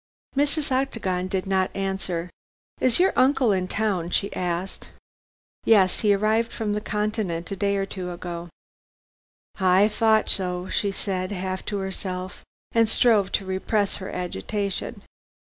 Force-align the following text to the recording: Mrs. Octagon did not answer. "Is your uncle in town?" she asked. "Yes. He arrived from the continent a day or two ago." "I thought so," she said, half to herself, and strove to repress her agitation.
Mrs. 0.35 0.71
Octagon 0.71 1.27
did 1.27 1.45
not 1.45 1.69
answer. 1.75 2.31
"Is 2.79 2.97
your 2.99 3.13
uncle 3.15 3.51
in 3.51 3.67
town?" 3.67 4.09
she 4.09 4.33
asked. 4.35 4.89
"Yes. 5.63 5.99
He 5.99 6.11
arrived 6.11 6.51
from 6.51 6.73
the 6.73 6.81
continent 6.81 7.51
a 7.51 7.55
day 7.55 7.75
or 7.77 7.85
two 7.85 8.09
ago." 8.11 8.49
"I 9.59 9.87
thought 9.87 10.27
so," 10.27 10.69
she 10.69 10.91
said, 10.91 11.31
half 11.31 11.63
to 11.65 11.77
herself, 11.77 12.43
and 12.71 12.89
strove 12.89 13.31
to 13.33 13.45
repress 13.45 13.97
her 13.97 14.09
agitation. 14.09 15.03